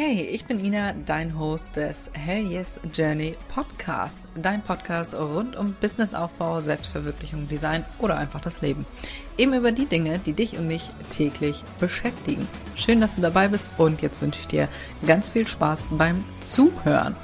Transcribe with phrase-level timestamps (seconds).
[0.00, 4.28] Hey, ich bin Ina, dein Host des Hell Yes Journey Podcast.
[4.36, 8.86] Dein Podcast rund um Businessaufbau, Selbstverwirklichung, Design oder einfach das Leben.
[9.36, 12.46] Eben über die Dinge, die dich und mich täglich beschäftigen.
[12.76, 14.68] Schön, dass du dabei bist und jetzt wünsche ich dir
[15.04, 17.16] ganz viel Spaß beim Zuhören.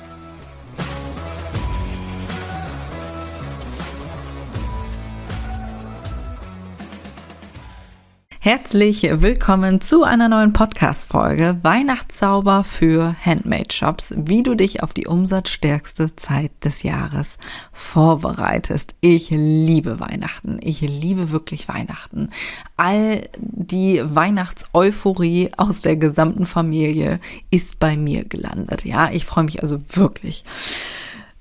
[8.44, 16.14] Herzlich willkommen zu einer neuen Podcast-Folge Weihnachtszauber für Handmade-Shops, wie du dich auf die umsatzstärkste
[16.14, 17.38] Zeit des Jahres
[17.72, 18.96] vorbereitest.
[19.00, 20.58] Ich liebe Weihnachten.
[20.60, 22.28] Ich liebe wirklich Weihnachten.
[22.76, 28.84] All die Weihnachtseuphorie aus der gesamten Familie ist bei mir gelandet.
[28.84, 30.44] Ja, ich freue mich also wirklich.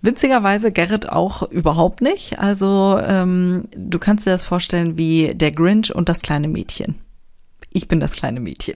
[0.04, 2.38] Witzigerweise Gerrit auch überhaupt nicht.
[2.38, 6.96] Also ähm, du kannst dir das vorstellen wie der Grinch und das kleine Mädchen.
[7.72, 8.76] Ich bin das kleine Mädchen.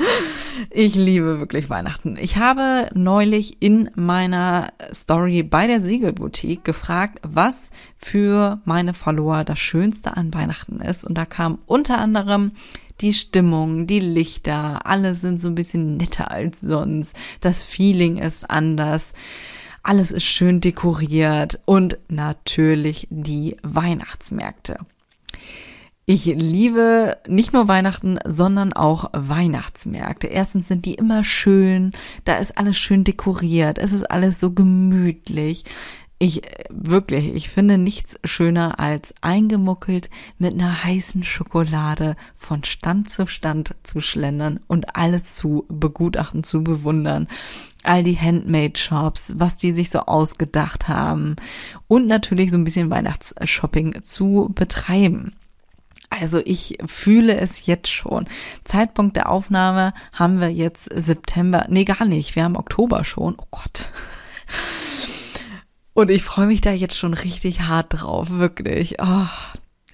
[0.70, 2.18] ich liebe wirklich Weihnachten.
[2.20, 9.60] Ich habe neulich in meiner Story bei der Siegelboutique gefragt, was für meine Follower das
[9.60, 11.04] Schönste an Weihnachten ist.
[11.04, 12.50] Und da kam unter anderem
[13.00, 17.14] die Stimmung, die Lichter, alle sind so ein bisschen netter als sonst.
[17.40, 19.12] Das Feeling ist anders.
[19.82, 24.78] Alles ist schön dekoriert und natürlich die Weihnachtsmärkte.
[26.10, 30.26] Ich liebe nicht nur Weihnachten, sondern auch Weihnachtsmärkte.
[30.28, 31.92] Erstens sind die immer schön,
[32.24, 35.64] da ist alles schön dekoriert, es ist alles so gemütlich.
[36.20, 43.28] Ich wirklich, ich finde nichts schöner als eingemuckelt mit einer heißen Schokolade von Stand zu
[43.28, 47.28] Stand zu schlendern und alles zu begutachten, zu bewundern.
[47.84, 51.36] All die Handmade-Shops, was die sich so ausgedacht haben
[51.86, 55.34] und natürlich so ein bisschen Weihnachtsshopping zu betreiben.
[56.10, 58.24] Also ich fühle es jetzt schon.
[58.64, 61.66] Zeitpunkt der Aufnahme haben wir jetzt September.
[61.68, 62.34] Nee, gar nicht.
[62.34, 63.36] Wir haben Oktober schon.
[63.38, 63.92] Oh Gott.
[65.98, 69.02] Und ich freue mich da jetzt schon richtig hart drauf, wirklich.
[69.02, 69.26] Oh,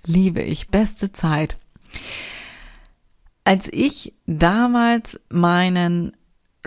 [0.04, 1.56] liebe ich, beste Zeit.
[3.44, 6.15] Als ich damals meinen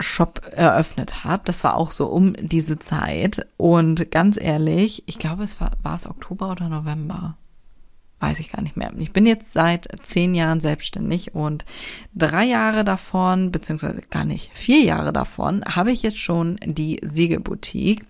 [0.00, 5.44] Shop eröffnet habe, das war auch so um diese Zeit und ganz ehrlich, ich glaube,
[5.44, 7.36] es war, war es Oktober oder November
[8.20, 8.92] weiß ich gar nicht mehr.
[8.98, 11.64] Ich bin jetzt seit zehn Jahren selbstständig und
[12.14, 18.04] drei Jahre davon, beziehungsweise gar nicht, vier Jahre davon, habe ich jetzt schon die Siegelboutique.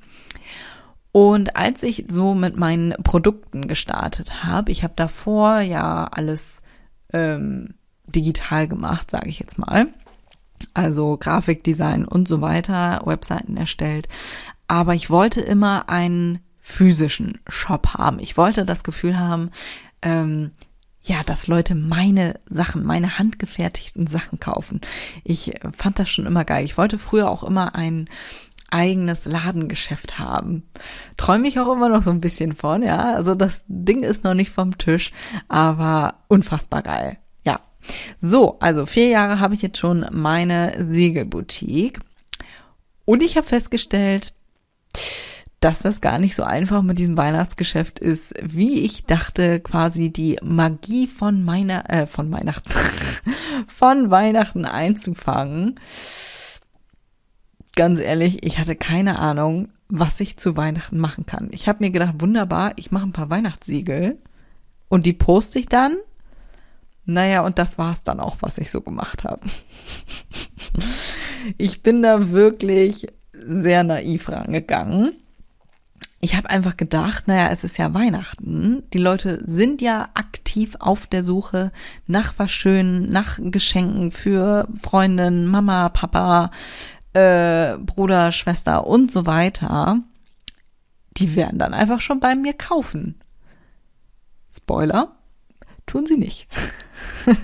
[1.13, 6.61] Und als ich so mit meinen Produkten gestartet habe, ich habe davor ja alles
[7.13, 7.75] ähm,
[8.07, 9.89] digital gemacht, sage ich jetzt mal.
[10.75, 14.09] Also Grafikdesign und so weiter, Webseiten erstellt.
[14.67, 18.19] Aber ich wollte immer einen physischen Shop haben.
[18.19, 19.51] Ich wollte das Gefühl haben,
[20.03, 20.51] ähm,
[21.03, 24.83] ja, dass Leute meine Sachen, meine handgefertigten Sachen kaufen.
[25.25, 26.65] Ich fand das schon immer geil.
[26.65, 28.09] Ich wollte früher auch immer ein
[28.71, 30.69] eigenes Ladengeschäft haben.
[31.17, 33.15] Träume ich auch immer noch so ein bisschen von, ja.
[33.15, 35.13] Also das Ding ist noch nicht vom Tisch,
[35.49, 37.19] aber unfassbar geil.
[37.45, 37.61] Ja.
[38.21, 42.01] So, also vier Jahre habe ich jetzt schon meine Segelboutique.
[43.05, 44.33] Und ich habe festgestellt,
[45.61, 50.39] dass das gar nicht so einfach mit diesem Weihnachtsgeschäft ist, wie ich dachte, quasi die
[50.43, 52.71] Magie von meiner, äh, von Weihnachten,
[53.67, 55.81] von Weihnachten einzufangen.
[57.79, 61.47] Ganz ehrlich, ich hatte keine Ahnung, was ich zu Weihnachten machen kann.
[61.53, 64.19] Ich habe mir gedacht, wunderbar, ich mache ein paar Weihnachtssiegel
[64.89, 65.97] und die poste ich dann.
[67.05, 69.43] Naja, und das war's dann auch, was ich so gemacht habe.
[71.57, 75.13] ich bin da wirklich sehr naiv rangegangen
[76.21, 78.83] ich habe einfach gedacht, naja, es ist ja Weihnachten.
[78.93, 81.71] Die Leute sind ja aktiv auf der Suche
[82.07, 86.51] nach was Schönen, nach Geschenken für Freundin, Mama, Papa,
[87.19, 90.01] äh, Bruder, Schwester und so weiter.
[91.17, 93.21] Die werden dann einfach schon bei mir kaufen.
[94.55, 95.13] Spoiler,
[95.87, 96.49] tun sie nicht.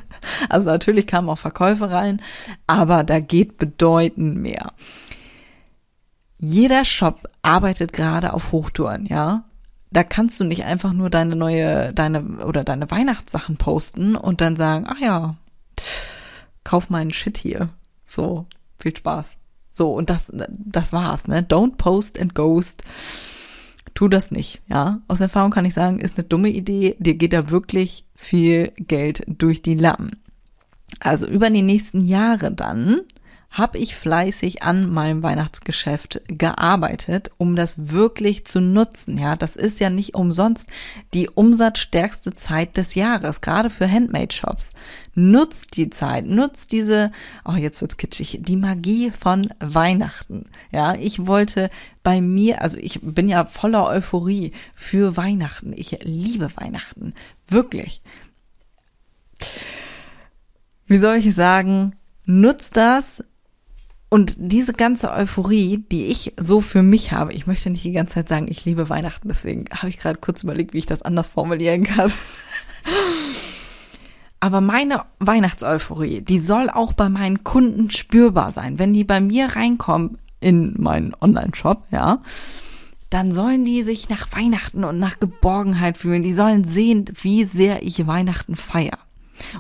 [0.49, 2.21] also natürlich kamen auch Verkäufe rein,
[2.67, 4.73] aber da geht bedeutend mehr
[6.45, 9.45] jeder Shop arbeitet gerade auf Hochtouren, ja.
[9.91, 14.57] Da kannst du nicht einfach nur deine neue, deine oder deine Weihnachtssachen posten und dann
[14.57, 15.37] sagen, ach ja,
[16.65, 17.71] kauf meinen Shit hier.
[18.05, 18.47] So,
[18.79, 19.37] viel Spaß.
[19.75, 21.43] So, und das, das war's, ne?
[21.43, 22.85] Don't post and ghost.
[23.95, 25.01] Tu das nicht, ja.
[25.09, 26.95] Aus Erfahrung kann ich sagen, ist eine dumme Idee.
[27.01, 30.13] Dir geht da wirklich viel Geld durch die Lappen.
[31.01, 33.01] Also über die nächsten Jahre dann
[33.55, 39.17] habe ich fleißig an meinem Weihnachtsgeschäft gearbeitet, um das wirklich zu nutzen.
[39.17, 40.69] Ja, das ist ja nicht umsonst
[41.15, 44.73] die umsatzstärkste Zeit des Jahres, gerade für Handmade-Shops.
[45.15, 47.13] Nutzt die Zeit, nutzt diese,
[47.45, 50.47] oh, jetzt wird's kitschig, die Magie von Weihnachten.
[50.73, 51.71] Ja, ich wollte
[52.03, 55.73] bei mir, also ich bin ja voller Euphorie für Weihnachten.
[55.77, 57.15] Ich liebe Weihnachten.
[57.47, 58.03] Wirklich.
[60.87, 61.95] Wie soll ich sagen?
[62.27, 63.23] Nutzt das,
[64.15, 68.15] und diese ganze Euphorie, die ich so für mich habe, ich möchte nicht die ganze
[68.15, 71.27] Zeit sagen, ich liebe Weihnachten, deswegen habe ich gerade kurz überlegt, wie ich das anders
[71.27, 72.13] formulieren kann.
[74.39, 78.79] Aber meine Weihnachtseuphorie, die soll auch bei meinen Kunden spürbar sein.
[78.79, 82.23] Wenn die bei mir reinkommen in meinen Online-Shop, ja,
[83.11, 86.23] dann sollen die sich nach Weihnachten und nach Geborgenheit fühlen.
[86.23, 88.99] Die sollen sehen, wie sehr ich Weihnachten feiere.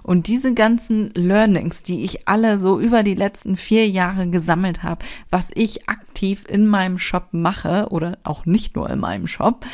[0.03, 5.05] Und diese ganzen Learnings, die ich alle so über die letzten vier Jahre gesammelt habe,
[5.31, 9.65] was ich aktiv in meinem Shop mache oder auch nicht nur in meinem Shop,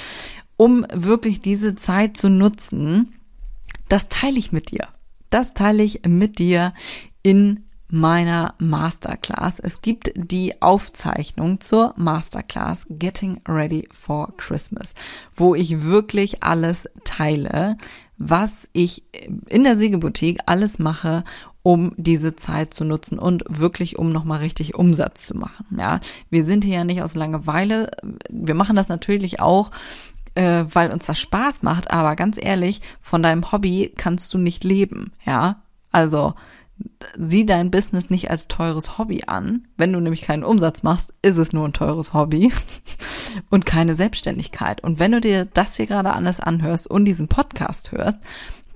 [0.57, 3.15] um wirklich diese Zeit zu nutzen,
[3.89, 4.89] das teile ich mit dir.
[5.31, 6.75] Das teile ich mit dir
[7.23, 9.59] in meiner Masterclass.
[9.59, 14.95] Es gibt die Aufzeichnung zur Masterclass Getting Ready for Christmas,
[15.37, 17.77] wo ich wirklich alles teile,
[18.17, 19.03] was ich
[19.49, 21.25] in der Sägeboutique alles mache,
[21.63, 25.67] um diese Zeit zu nutzen und wirklich um nochmal richtig Umsatz zu machen.
[25.79, 26.01] Ja,
[26.31, 27.91] wir sind hier ja nicht aus Langeweile.
[28.31, 29.71] Wir machen das natürlich auch,
[30.35, 31.91] äh, weil uns das Spaß macht.
[31.91, 35.13] Aber ganz ehrlich, von deinem Hobby kannst du nicht leben.
[35.27, 36.35] Ja, also
[37.19, 39.67] sieh dein Business nicht als teures Hobby an.
[39.77, 42.53] Wenn du nämlich keinen Umsatz machst, ist es nur ein teures Hobby
[43.51, 44.83] und keine Selbstständigkeit.
[44.83, 48.19] Und wenn du dir das hier gerade alles anhörst und diesen Podcast hörst,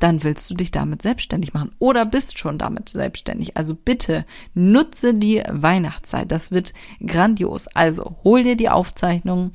[0.01, 3.57] dann willst du dich damit selbstständig machen oder bist schon damit selbstständig.
[3.57, 6.31] Also bitte nutze die Weihnachtszeit.
[6.31, 6.75] Das wird
[7.05, 7.69] grandios.
[7.69, 9.53] Also hol dir die Aufzeichnung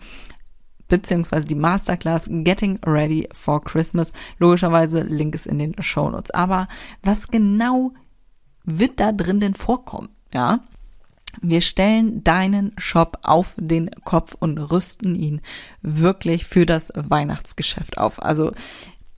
[0.87, 4.11] beziehungsweise die Masterclass Getting Ready for Christmas.
[4.39, 6.31] Logischerweise Link ist in den Show Notes.
[6.31, 6.67] Aber
[7.03, 7.93] was genau
[8.77, 10.09] wird da drin denn vorkommen?
[10.33, 10.59] Ja.
[11.41, 15.41] Wir stellen deinen Shop auf den Kopf und rüsten ihn
[15.81, 18.21] wirklich für das Weihnachtsgeschäft auf.
[18.21, 18.51] Also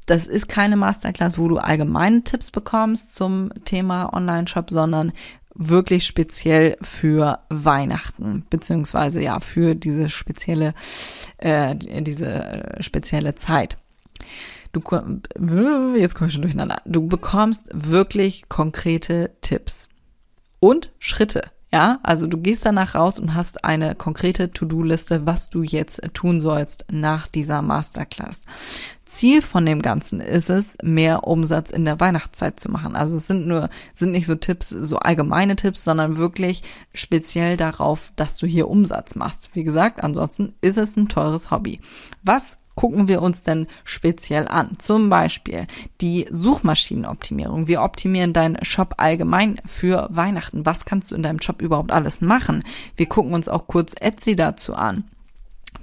[0.06, 5.14] das ist keine Masterclass, wo du allgemeine Tipps bekommst zum Thema Online-Shop, sondern
[5.56, 10.74] wirklich speziell für Weihnachten, beziehungsweise ja für diese spezielle,
[11.38, 13.78] äh, diese spezielle Zeit.
[14.72, 14.82] Du,
[15.96, 16.78] jetzt komme ich schon durcheinander.
[16.86, 19.90] Du bekommst wirklich konkrete Tipps
[20.60, 21.52] und Schritte.
[21.74, 26.42] Ja, also du gehst danach raus und hast eine konkrete To-Do-Liste, was du jetzt tun
[26.42, 28.44] sollst nach dieser Masterclass.
[29.06, 32.94] Ziel von dem Ganzen ist es, mehr Umsatz in der Weihnachtszeit zu machen.
[32.98, 36.62] Also es sind nur, sind nicht so Tipps, so allgemeine Tipps, sondern wirklich
[36.94, 39.52] speziell darauf, dass du hier Umsatz machst.
[39.54, 41.80] Wie gesagt, ansonsten ist es ein teures Hobby.
[42.22, 44.78] Was gucken wir uns denn speziell an?
[44.80, 45.68] Zum Beispiel
[46.00, 47.68] die Suchmaschinenoptimierung.
[47.68, 50.66] Wir optimieren deinen Shop allgemein für Weihnachten.
[50.66, 52.64] Was kannst du in deinem Shop überhaupt alles machen?
[52.96, 55.06] Wir gucken uns auch kurz Etsy dazu an.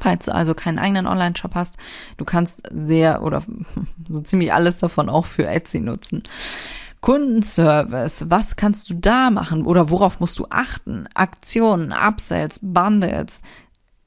[0.01, 1.75] Falls du also keinen eigenen Online-Shop hast,
[2.17, 3.43] du kannst sehr oder
[4.09, 6.23] so ziemlich alles davon auch für Etsy nutzen.
[7.01, 11.09] Kundenservice, was kannst du da machen oder worauf musst du achten?
[11.15, 13.43] Aktionen, Upsells, Bundles.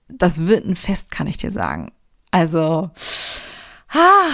[0.10, 1.92] Das wird ein Fest, kann ich dir sagen.
[2.32, 2.90] Also,
[3.90, 4.32] ah,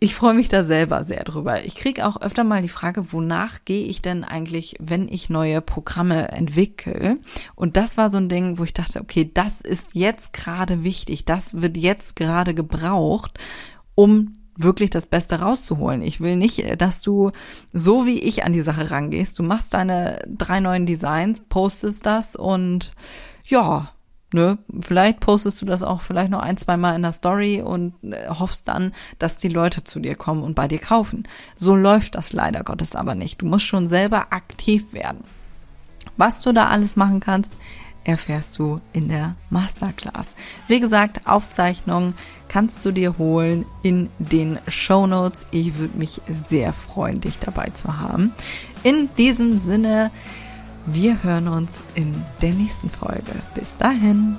[0.00, 1.64] ich freue mich da selber sehr drüber.
[1.64, 5.60] Ich kriege auch öfter mal die Frage, wonach gehe ich denn eigentlich, wenn ich neue
[5.60, 7.18] Programme entwickle?
[7.54, 11.24] Und das war so ein Ding, wo ich dachte, okay, das ist jetzt gerade wichtig,
[11.24, 13.38] das wird jetzt gerade gebraucht,
[13.94, 16.02] um wirklich das Beste rauszuholen.
[16.02, 17.30] Ich will nicht, dass du
[17.72, 19.38] so wie ich an die Sache rangehst.
[19.38, 22.92] Du machst deine drei neuen Designs, postest das und
[23.44, 23.92] ja,
[24.30, 27.94] Ne, vielleicht postest du das auch vielleicht noch ein, zwei Mal in der Story und
[28.02, 31.26] äh, hoffst dann, dass die Leute zu dir kommen und bei dir kaufen.
[31.56, 33.40] So läuft das leider Gottes aber nicht.
[33.40, 35.24] Du musst schon selber aktiv werden.
[36.18, 37.56] Was du da alles machen kannst,
[38.04, 40.34] erfährst du in der Masterclass.
[40.66, 42.14] Wie gesagt, Aufzeichnungen
[42.48, 45.46] kannst du dir holen in den Show Notes.
[45.52, 48.32] Ich würde mich sehr freuen, dich dabei zu haben.
[48.82, 50.10] In diesem Sinne,
[50.94, 53.32] wir hören uns in der nächsten Folge.
[53.54, 54.36] Bis dahin.